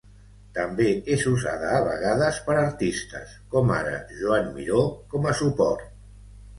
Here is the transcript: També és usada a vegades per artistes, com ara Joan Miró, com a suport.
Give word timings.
També 0.53 0.87
és 1.15 1.25
usada 1.31 1.69
a 1.75 1.83
vegades 1.89 2.41
per 2.49 2.57
artistes, 2.63 3.37
com 3.55 3.77
ara 3.79 3.95
Joan 4.19 4.53
Miró, 4.61 4.85
com 5.15 5.33
a 5.35 5.41
suport. 5.45 5.91